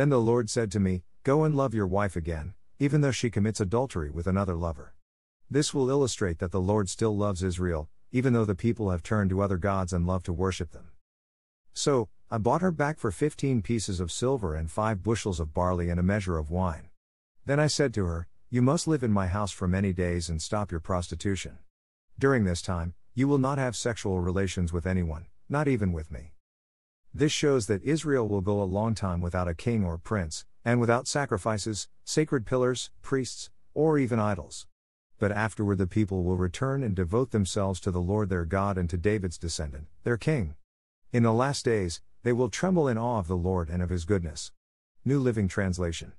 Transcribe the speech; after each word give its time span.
Then 0.00 0.08
the 0.08 0.18
Lord 0.18 0.48
said 0.48 0.72
to 0.72 0.80
me, 0.80 1.02
Go 1.24 1.44
and 1.44 1.54
love 1.54 1.74
your 1.74 1.86
wife 1.86 2.16
again, 2.16 2.54
even 2.78 3.02
though 3.02 3.10
she 3.10 3.28
commits 3.28 3.60
adultery 3.60 4.08
with 4.08 4.26
another 4.26 4.56
lover. 4.56 4.94
This 5.50 5.74
will 5.74 5.90
illustrate 5.90 6.38
that 6.38 6.52
the 6.52 6.58
Lord 6.58 6.88
still 6.88 7.14
loves 7.14 7.42
Israel, 7.42 7.90
even 8.10 8.32
though 8.32 8.46
the 8.46 8.54
people 8.54 8.92
have 8.92 9.02
turned 9.02 9.28
to 9.28 9.42
other 9.42 9.58
gods 9.58 9.92
and 9.92 10.06
love 10.06 10.22
to 10.22 10.32
worship 10.32 10.70
them. 10.70 10.92
So, 11.74 12.08
I 12.30 12.38
bought 12.38 12.62
her 12.62 12.70
back 12.72 12.98
for 12.98 13.10
fifteen 13.10 13.60
pieces 13.60 14.00
of 14.00 14.10
silver 14.10 14.54
and 14.54 14.70
five 14.70 15.02
bushels 15.02 15.38
of 15.38 15.52
barley 15.52 15.90
and 15.90 16.00
a 16.00 16.02
measure 16.02 16.38
of 16.38 16.50
wine. 16.50 16.88
Then 17.44 17.60
I 17.60 17.66
said 17.66 17.92
to 17.92 18.06
her, 18.06 18.26
You 18.48 18.62
must 18.62 18.88
live 18.88 19.02
in 19.02 19.12
my 19.12 19.26
house 19.26 19.52
for 19.52 19.68
many 19.68 19.92
days 19.92 20.30
and 20.30 20.40
stop 20.40 20.70
your 20.70 20.80
prostitution. 20.80 21.58
During 22.18 22.44
this 22.44 22.62
time, 22.62 22.94
you 23.12 23.28
will 23.28 23.36
not 23.36 23.58
have 23.58 23.76
sexual 23.76 24.18
relations 24.18 24.72
with 24.72 24.86
anyone, 24.86 25.26
not 25.50 25.68
even 25.68 25.92
with 25.92 26.10
me. 26.10 26.32
This 27.12 27.32
shows 27.32 27.66
that 27.66 27.82
Israel 27.82 28.28
will 28.28 28.40
go 28.40 28.62
a 28.62 28.64
long 28.64 28.94
time 28.94 29.20
without 29.20 29.48
a 29.48 29.54
king 29.54 29.84
or 29.84 29.98
prince, 29.98 30.44
and 30.64 30.78
without 30.80 31.08
sacrifices, 31.08 31.88
sacred 32.04 32.46
pillars, 32.46 32.90
priests, 33.02 33.50
or 33.74 33.98
even 33.98 34.20
idols. 34.20 34.68
But 35.18 35.32
afterward 35.32 35.78
the 35.78 35.88
people 35.88 36.22
will 36.22 36.36
return 36.36 36.84
and 36.84 36.94
devote 36.94 37.32
themselves 37.32 37.80
to 37.80 37.90
the 37.90 38.00
Lord 38.00 38.28
their 38.28 38.44
God 38.44 38.78
and 38.78 38.88
to 38.90 38.96
David's 38.96 39.38
descendant, 39.38 39.88
their 40.04 40.16
king. 40.16 40.54
In 41.12 41.24
the 41.24 41.32
last 41.32 41.64
days, 41.64 42.00
they 42.22 42.32
will 42.32 42.48
tremble 42.48 42.86
in 42.86 42.96
awe 42.96 43.18
of 43.18 43.26
the 43.26 43.36
Lord 43.36 43.68
and 43.68 43.82
of 43.82 43.90
his 43.90 44.04
goodness. 44.04 44.52
New 45.04 45.18
Living 45.18 45.48
Translation. 45.48 46.12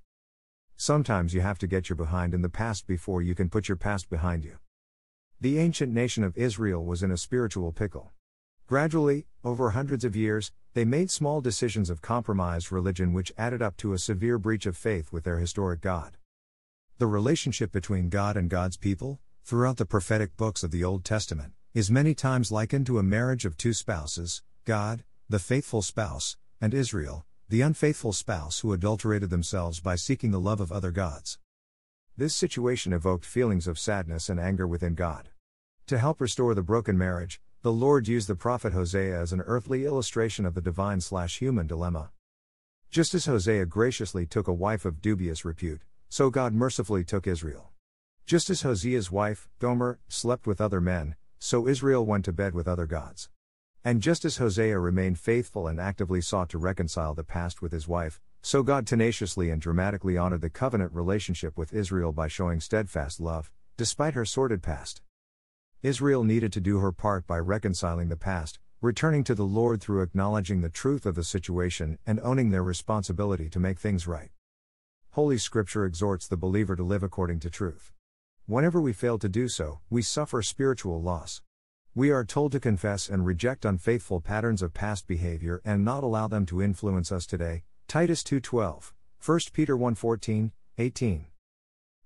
Sometimes 0.75 1.33
you 1.33 1.39
have 1.39 1.59
to 1.59 1.67
get 1.67 1.87
your 1.87 1.95
behind 1.95 2.33
in 2.33 2.41
the 2.41 2.49
past 2.49 2.85
before 2.85 3.21
you 3.21 3.33
can 3.33 3.49
put 3.49 3.69
your 3.69 3.77
past 3.77 4.09
behind 4.09 4.43
you. 4.43 4.57
The 5.39 5.57
ancient 5.57 5.93
nation 5.93 6.23
of 6.25 6.35
Israel 6.35 6.83
was 6.83 7.01
in 7.01 7.11
a 7.11 7.17
spiritual 7.17 7.71
pickle. 7.71 8.11
Gradually, 8.67 9.25
over 9.43 9.71
hundreds 9.71 10.03
of 10.03 10.15
years, 10.15 10.51
they 10.73 10.85
made 10.85 11.11
small 11.11 11.41
decisions 11.41 11.89
of 11.89 12.01
compromised 12.01 12.71
religion 12.71 13.11
which 13.11 13.33
added 13.37 13.61
up 13.61 13.75
to 13.77 13.91
a 13.91 13.97
severe 13.97 14.37
breach 14.37 14.65
of 14.65 14.77
faith 14.77 15.11
with 15.11 15.25
their 15.25 15.37
historic 15.37 15.81
God. 15.81 16.17
The 16.97 17.07
relationship 17.07 17.71
between 17.71 18.09
God 18.09 18.37
and 18.37 18.49
God's 18.49 18.77
people, 18.77 19.19
throughout 19.43 19.77
the 19.77 19.85
prophetic 19.85 20.37
books 20.37 20.63
of 20.63 20.71
the 20.71 20.83
Old 20.83 21.03
Testament, 21.03 21.53
is 21.73 21.91
many 21.91 22.13
times 22.13 22.51
likened 22.51 22.85
to 22.85 22.99
a 22.99 23.03
marriage 23.03 23.43
of 23.43 23.57
two 23.57 23.73
spouses 23.73 24.43
God, 24.63 25.03
the 25.27 25.39
faithful 25.39 25.81
spouse, 25.81 26.37
and 26.61 26.73
Israel, 26.73 27.25
the 27.49 27.61
unfaithful 27.61 28.13
spouse 28.13 28.59
who 28.59 28.71
adulterated 28.71 29.29
themselves 29.29 29.81
by 29.81 29.95
seeking 29.95 30.31
the 30.31 30.39
love 30.39 30.61
of 30.61 30.71
other 30.71 30.91
gods. 30.91 31.37
This 32.15 32.35
situation 32.35 32.93
evoked 32.93 33.25
feelings 33.25 33.67
of 33.67 33.79
sadness 33.79 34.29
and 34.29 34.39
anger 34.39 34.67
within 34.67 34.95
God. 34.95 35.29
To 35.87 35.97
help 35.97 36.21
restore 36.21 36.53
the 36.53 36.61
broken 36.61 36.97
marriage, 36.97 37.41
the 37.63 37.71
Lord 37.71 38.07
used 38.07 38.27
the 38.27 38.33
prophet 38.33 38.73
Hosea 38.73 39.21
as 39.21 39.31
an 39.31 39.41
earthly 39.41 39.85
illustration 39.85 40.47
of 40.47 40.55
the 40.55 40.61
divine 40.61 40.99
slash 40.99 41.37
human 41.37 41.67
dilemma. 41.67 42.09
Just 42.89 43.13
as 43.13 43.27
Hosea 43.27 43.67
graciously 43.67 44.25
took 44.25 44.47
a 44.47 44.53
wife 44.53 44.83
of 44.83 44.99
dubious 44.99 45.45
repute, 45.45 45.81
so 46.09 46.31
God 46.31 46.55
mercifully 46.55 47.03
took 47.03 47.27
Israel. 47.27 47.69
Just 48.25 48.49
as 48.49 48.63
Hosea's 48.63 49.11
wife, 49.11 49.47
Gomer, 49.59 49.99
slept 50.07 50.47
with 50.47 50.59
other 50.59 50.81
men, 50.81 51.15
so 51.37 51.67
Israel 51.67 52.03
went 52.03 52.25
to 52.25 52.33
bed 52.33 52.55
with 52.55 52.67
other 52.67 52.87
gods. 52.87 53.29
And 53.85 54.01
just 54.01 54.25
as 54.25 54.37
Hosea 54.37 54.79
remained 54.79 55.19
faithful 55.19 55.67
and 55.67 55.79
actively 55.79 56.19
sought 56.19 56.49
to 56.49 56.57
reconcile 56.57 57.13
the 57.13 57.23
past 57.23 57.61
with 57.61 57.71
his 57.71 57.87
wife, 57.87 58.19
so 58.41 58.63
God 58.63 58.87
tenaciously 58.87 59.51
and 59.51 59.61
dramatically 59.61 60.17
honored 60.17 60.41
the 60.41 60.49
covenant 60.49 60.93
relationship 60.93 61.59
with 61.59 61.75
Israel 61.75 62.11
by 62.11 62.27
showing 62.27 62.59
steadfast 62.59 63.19
love, 63.19 63.51
despite 63.77 64.15
her 64.15 64.25
sordid 64.25 64.63
past. 64.63 65.03
Israel 65.83 66.23
needed 66.23 66.53
to 66.53 66.61
do 66.61 66.77
her 66.77 66.91
part 66.91 67.25
by 67.25 67.39
reconciling 67.39 68.09
the 68.09 68.15
past, 68.15 68.59
returning 68.81 69.23
to 69.23 69.33
the 69.33 69.43
Lord 69.43 69.81
through 69.81 70.03
acknowledging 70.03 70.61
the 70.61 70.69
truth 70.69 71.07
of 71.07 71.15
the 71.15 71.23
situation 71.23 71.97
and 72.05 72.19
owning 72.21 72.51
their 72.51 72.61
responsibility 72.61 73.49
to 73.49 73.59
make 73.59 73.79
things 73.79 74.05
right. 74.05 74.29
Holy 75.13 75.39
Scripture 75.39 75.83
exhorts 75.85 76.27
the 76.27 76.37
believer 76.37 76.75
to 76.75 76.83
live 76.83 77.01
according 77.01 77.39
to 77.39 77.49
truth. 77.49 77.93
Whenever 78.45 78.79
we 78.79 78.93
fail 78.93 79.17
to 79.17 79.27
do 79.27 79.47
so, 79.47 79.79
we 79.89 80.03
suffer 80.03 80.43
spiritual 80.43 81.01
loss. 81.01 81.41
We 81.95 82.11
are 82.11 82.25
told 82.25 82.51
to 82.51 82.59
confess 82.59 83.09
and 83.09 83.25
reject 83.25 83.65
unfaithful 83.65 84.21
patterns 84.21 84.61
of 84.61 84.75
past 84.75 85.07
behavior 85.07 85.61
and 85.65 85.83
not 85.83 86.03
allow 86.03 86.27
them 86.27 86.45
to 86.45 86.61
influence 86.61 87.11
us 87.11 87.25
today. 87.25 87.63
Titus 87.87 88.23
2:12, 88.23 88.93
1 89.17 89.51
Peter 89.51 89.75
1:14, 89.75 90.51
18. 90.77 91.25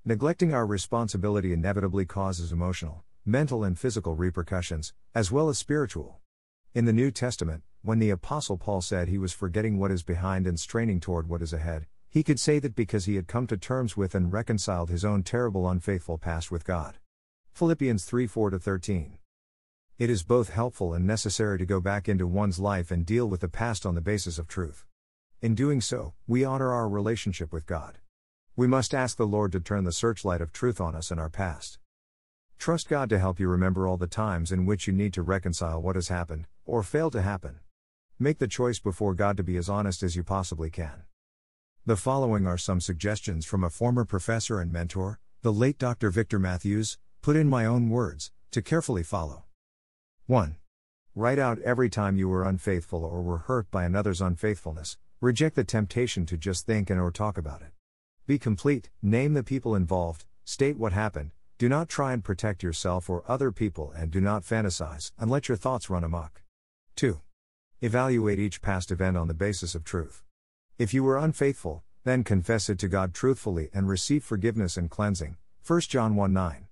Neglecting 0.05 0.53
our 0.53 0.66
responsibility 0.66 1.51
inevitably 1.51 2.05
causes 2.05 2.53
emotional, 2.53 3.03
mental 3.27 3.63
and 3.63 3.79
physical 3.79 4.13
repercussions, 4.13 4.93
as 5.15 5.31
well 5.31 5.49
as 5.49 5.57
spiritual. 5.57 6.19
In 6.75 6.85
the 6.85 6.93
New 6.93 7.09
Testament, 7.09 7.63
when 7.81 7.97
the 7.97 8.11
Apostle 8.11 8.57
Paul 8.57 8.81
said 8.81 9.07
he 9.07 9.17
was 9.17 9.33
forgetting 9.33 9.79
what 9.79 9.89
is 9.89 10.03
behind 10.03 10.45
and 10.45 10.59
straining 10.59 10.99
toward 10.99 11.27
what 11.27 11.41
is 11.41 11.51
ahead, 11.51 11.87
he 12.07 12.21
could 12.21 12.39
say 12.39 12.59
that 12.59 12.75
because 12.75 13.05
he 13.05 13.15
had 13.15 13.27
come 13.27 13.47
to 13.47 13.57
terms 13.57 13.97
with 13.97 14.13
and 14.13 14.31
reconciled 14.31 14.89
his 14.89 15.03
own 15.03 15.23
terrible 15.23 15.67
unfaithful 15.67 16.17
past 16.17 16.51
with 16.51 16.65
God. 16.65 16.97
Philippians 17.51 18.05
3 18.05 18.27
4 18.27 18.51
13. 18.51 19.17
It 19.97 20.09
is 20.09 20.23
both 20.23 20.49
helpful 20.49 20.93
and 20.93 21.07
necessary 21.07 21.57
to 21.57 21.65
go 21.65 21.81
back 21.81 22.07
into 22.07 22.27
one's 22.27 22.59
life 22.59 22.91
and 22.91 23.05
deal 23.05 23.27
with 23.27 23.41
the 23.41 23.47
past 23.47 23.85
on 23.85 23.95
the 23.95 24.01
basis 24.01 24.37
of 24.37 24.47
truth. 24.47 24.85
In 25.41 25.55
doing 25.55 25.81
so, 25.81 26.13
we 26.27 26.45
honor 26.45 26.71
our 26.71 26.87
relationship 26.87 27.51
with 27.51 27.65
God. 27.65 27.97
We 28.55 28.67
must 28.67 28.93
ask 28.93 29.17
the 29.17 29.25
Lord 29.25 29.51
to 29.53 29.59
turn 29.59 29.83
the 29.83 29.91
searchlight 29.91 30.41
of 30.41 30.51
truth 30.51 30.79
on 30.79 30.95
us 30.95 31.11
and 31.11 31.19
our 31.19 31.29
past. 31.29 31.79
Trust 32.57 32.89
God 32.89 33.09
to 33.09 33.19
help 33.19 33.39
you 33.39 33.47
remember 33.47 33.88
all 33.88 33.97
the 33.97 34.07
times 34.07 34.51
in 34.51 34.66
which 34.66 34.88
you 34.88 34.93
need 34.93 35.13
to 35.13 35.21
reconcile 35.21 35.81
what 35.81 35.95
has 35.95 36.07
happened, 36.07 36.47
or 36.66 36.83
failed 36.83 37.13
to 37.13 37.21
happen. 37.21 37.59
Make 38.17 38.39
the 38.39 38.47
choice 38.47 38.79
before 38.79 39.13
God 39.13 39.38
to 39.38 39.43
be 39.43 39.57
as 39.57 39.69
honest 39.69 40.01
as 40.01 40.16
you 40.16 40.23
possibly 40.23 40.69
can. 40.69 41.03
The 41.85 41.95
following 41.95 42.47
are 42.47 42.57
some 42.57 42.81
suggestions 42.81 43.45
from 43.45 43.63
a 43.63 43.69
former 43.69 44.05
professor 44.05 44.59
and 44.59 44.71
mentor, 44.71 45.19
the 45.43 45.53
late 45.53 45.77
Dr. 45.77 46.09
Victor 46.09 46.39
Matthews, 46.39 46.97
put 47.21 47.35
in 47.35 47.47
my 47.47 47.66
own 47.66 47.89
words, 47.89 48.31
to 48.51 48.61
carefully 48.61 49.03
follow. 49.03 49.43
1. 50.25 50.55
Write 51.13 51.37
out 51.37 51.59
every 51.59 51.89
time 51.89 52.17
you 52.17 52.27
were 52.27 52.43
unfaithful 52.43 53.05
or 53.05 53.22
were 53.22 53.37
hurt 53.37 53.69
by 53.69 53.83
another's 53.83 54.22
unfaithfulness, 54.22 54.97
reject 55.22 55.55
the 55.55 55.63
temptation 55.63 56.25
to 56.25 56.37
just 56.37 56.66
think 56.66 56.89
and 56.89 56.99
or 56.99 57.11
talk 57.11 57.37
about 57.37 57.61
it. 57.61 57.72
Be 58.25 58.39
complete, 58.39 58.89
name 59.03 59.35
the 59.35 59.43
people 59.43 59.75
involved, 59.75 60.25
state 60.43 60.77
what 60.77 60.93
happened, 60.93 61.31
do 61.57 61.69
not 61.69 61.88
try 61.88 62.11
and 62.11 62.21
protect 62.21 62.63
yourself 62.63 63.09
or 63.09 63.23
other 63.29 63.49
people 63.49 63.93
and 63.95 64.11
do 64.11 64.19
not 64.19 64.43
fantasize 64.43 65.13
and 65.17 65.31
let 65.31 65.47
your 65.47 65.55
thoughts 65.55 65.89
run 65.89 66.03
amok. 66.03 66.41
2. 66.97 67.21
Evaluate 67.81 68.39
each 68.39 68.61
past 68.61 68.91
event 68.91 69.16
on 69.16 69.29
the 69.29 69.33
basis 69.33 69.73
of 69.73 69.85
truth. 69.85 70.21
If 70.77 70.93
you 70.93 71.01
were 71.01 71.17
unfaithful, 71.17 71.83
then 72.03 72.25
confess 72.25 72.69
it 72.69 72.77
to 72.79 72.89
God 72.89 73.13
truthfully 73.13 73.69
and 73.73 73.88
receive 73.88 74.21
forgiveness 74.21 74.75
and 74.75 74.89
cleansing. 74.89 75.38
1 75.66 75.81
John 75.81 76.17
1 76.17 76.33
9. 76.33 76.67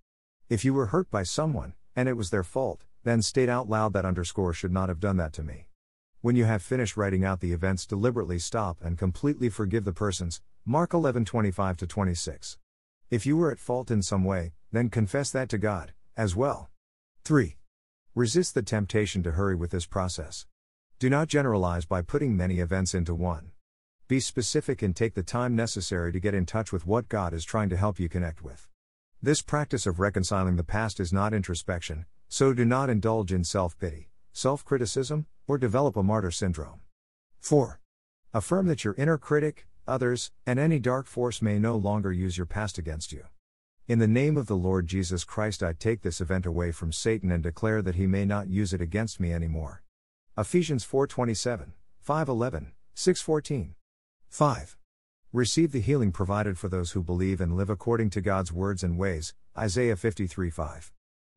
If 0.50 0.66
you 0.66 0.74
were 0.74 0.88
hurt 0.88 1.10
by 1.10 1.24
someone, 1.24 1.76
and 1.96 2.10
it 2.10 2.18
was 2.18 2.30
their 2.30 2.44
fault, 2.44 2.84
then 3.06 3.22
state 3.22 3.48
out 3.48 3.70
loud 3.70 3.94
that 3.94 4.06
underscore 4.06 4.52
should 4.52 4.72
not 4.74 4.90
have 4.90 5.00
done 5.00 5.16
that 5.16 5.32
to 5.34 5.44
me. 5.44 5.68
When 6.20 6.36
you 6.36 6.44
have 6.44 6.62
finished 6.62 6.98
writing 6.98 7.24
out 7.24 7.40
the 7.40 7.54
events, 7.54 7.86
deliberately 7.86 8.38
stop 8.38 8.84
and 8.84 8.98
completely 8.98 9.48
forgive 9.48 9.86
the 9.86 9.94
persons. 9.94 10.42
Mark 10.66 10.94
11 10.94 11.24
25 11.24 11.78
26. 11.88 12.58
If 13.10 13.26
you 13.26 13.38
were 13.38 13.52
at 13.52 13.60
fault 13.60 13.90
in 13.90 14.02
some 14.02 14.26
way, 14.26 14.52
then 14.74 14.90
confess 14.90 15.32
that 15.32 15.48
to 15.50 15.58
God, 15.58 15.94
as 16.18 16.36
well. 16.36 16.70
3. 17.24 17.56
Resist 18.16 18.56
the 18.56 18.64
temptation 18.64 19.24
to 19.24 19.32
hurry 19.32 19.56
with 19.56 19.72
this 19.72 19.86
process. 19.86 20.48
Do 21.00 21.10
not 21.10 21.28
generalize 21.28 21.86
by 21.86 22.02
putting 22.02 22.36
many 22.36 22.60
events 22.60 22.94
into 22.94 23.14
one. 23.14 23.52
Be 24.08 24.20
specific 24.20 24.82
and 24.82 24.96
take 24.96 25.14
the 25.14 25.24
time 25.24 25.56
necessary 25.56 26.12
to 26.12 26.20
get 26.20 26.34
in 26.34 26.46
touch 26.46 26.74
with 26.74 26.88
what 26.88 27.08
God 27.08 27.34
is 27.34 27.46
trying 27.46 27.70
to 27.70 27.78
help 27.78 28.00
you 28.00 28.10
connect 28.10 28.44
with. 28.44 28.68
This 29.22 29.44
practice 29.44 29.86
of 29.86 30.00
reconciling 30.00 30.56
the 30.56 30.64
past 30.64 31.00
is 31.00 31.14
not 31.14 31.34
introspection, 31.34 32.06
so 32.28 32.52
do 32.52 32.66
not 32.66 32.90
indulge 32.90 33.32
in 33.32 33.44
self 33.44 33.78
pity, 33.78 34.10
self 34.32 34.66
criticism, 34.66 35.28
or 35.48 35.58
develop 35.60 35.96
a 35.96 36.04
martyr 36.04 36.32
syndrome. 36.32 36.82
4. 37.40 37.80
Affirm 38.34 38.66
that 38.68 38.84
your 38.84 38.96
inner 38.96 39.20
critic, 39.20 39.68
others, 39.88 40.32
and 40.48 40.58
any 40.58 40.80
dark 40.80 41.06
force 41.06 41.44
may 41.44 41.60
no 41.60 41.76
longer 41.76 42.12
use 42.12 42.38
your 42.38 42.48
past 42.48 42.80
against 42.80 43.12
you. 43.12 43.26
In 43.86 44.00
the 44.00 44.08
name 44.08 44.38
of 44.38 44.48
the 44.48 44.56
Lord 44.56 44.88
Jesus 44.88 45.26
Christ, 45.26 45.62
I 45.62 45.74
take 45.74 46.04
this 46.04 46.22
event 46.22 46.46
away 46.46 46.72
from 46.72 46.94
Satan 46.94 47.30
and 47.30 47.44
declare 47.44 47.82
that 47.82 47.96
he 47.96 48.08
may 48.08 48.24
not 48.24 48.48
use 48.48 48.72
it 48.72 48.80
against 48.80 49.20
me 49.20 49.34
anymore. 49.34 49.84
Ephesians 50.38 50.86
4:27, 50.86 51.74
5:11, 52.00 52.72
6:14. 52.96 53.76
5. 54.30 54.78
Receive 55.34 55.74
the 55.74 55.82
healing 55.82 56.14
provided 56.14 56.58
for 56.58 56.70
those 56.70 56.92
who 56.92 57.04
believe 57.04 57.42
and 57.42 57.58
live 57.58 57.70
according 57.70 58.10
to 58.12 58.22
God's 58.22 58.54
words 58.54 58.86
and 58.86 58.98
ways. 58.98 59.34
Isaiah 59.58 59.98
53:5. 59.98 60.94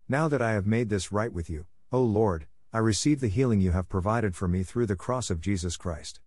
Now 0.09 0.29
that 0.29 0.41
I 0.41 0.53
have 0.53 0.69
made 0.69 0.89
this 0.89 1.11
right 1.11 1.33
with 1.33 1.51
you, 1.51 1.67
O 1.91 2.01
Lord, 2.01 2.47
I 2.73 2.79
receive 2.79 3.19
the 3.19 3.27
healing 3.27 3.61
you 3.61 3.73
have 3.73 3.89
provided 3.89 4.37
for 4.37 4.47
me 4.47 4.63
through 4.63 4.87
the 4.87 4.95
cross 4.95 5.31
of 5.31 5.41
Jesus 5.41 5.77
Christ. 5.77 6.21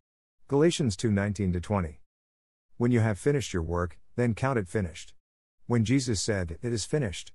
Galatians 0.50 0.98
2:19 0.98 1.62
20. 1.62 2.01
When 2.75 2.92
you 2.92 3.00
have 3.00 3.18
finished 3.18 3.54
your 3.54 3.63
work, 3.63 3.98
then 4.18 4.36
count 4.36 4.60
it 4.60 4.68
finished. 4.68 5.13
When 5.69 5.86
Jesus 5.86 6.19
said, 6.19 6.57
It 6.63 6.74
is 6.74 6.83
finished, 6.83 7.31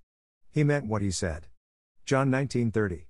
he 0.51 0.65
meant 0.65 0.89
what 0.89 1.03
he 1.03 1.13
said. 1.13 1.47
John 2.05 2.33
19:30. 2.33 3.05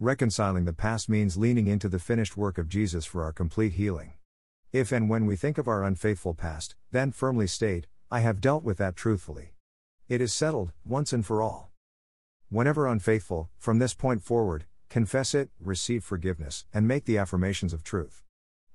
Reconciling 0.00 0.64
the 0.64 0.72
past 0.72 1.06
means 1.10 1.36
leaning 1.36 1.66
into 1.66 1.86
the 1.86 1.98
finished 1.98 2.34
work 2.34 2.56
of 2.56 2.66
Jesus 2.66 3.04
for 3.04 3.22
our 3.22 3.30
complete 3.30 3.74
healing. 3.74 4.14
If 4.72 4.90
and 4.90 5.10
when 5.10 5.26
we 5.26 5.36
think 5.36 5.58
of 5.58 5.68
our 5.68 5.84
unfaithful 5.84 6.32
past, 6.32 6.76
then 6.92 7.12
firmly 7.12 7.46
state, 7.46 7.88
I 8.10 8.20
have 8.20 8.40
dealt 8.40 8.64
with 8.64 8.78
that 8.78 8.96
truthfully. 8.96 9.52
It 10.08 10.22
is 10.22 10.32
settled, 10.32 10.72
once 10.82 11.12
and 11.12 11.26
for 11.26 11.42
all. 11.42 11.70
Whenever 12.48 12.86
unfaithful, 12.86 13.50
from 13.58 13.78
this 13.78 13.92
point 13.92 14.22
forward, 14.22 14.64
confess 14.88 15.34
it, 15.34 15.50
receive 15.60 16.04
forgiveness, 16.04 16.64
and 16.72 16.88
make 16.88 17.04
the 17.04 17.18
affirmations 17.18 17.74
of 17.74 17.84
truth. 17.84 18.22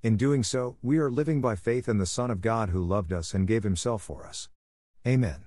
In 0.04 0.18
doing 0.18 0.44
so, 0.44 0.78
we 0.84 1.00
are 1.00 1.10
living 1.10 1.42
by 1.42 1.56
faith 1.56 1.90
in 1.90 1.98
the 1.98 2.06
Son 2.06 2.30
of 2.30 2.42
God 2.42 2.70
who 2.70 2.86
loved 2.86 3.12
us 3.12 3.34
and 3.34 3.48
gave 3.48 3.64
himself 3.64 4.04
for 4.04 4.28
us. 4.28 4.50
Amen. 5.08 5.46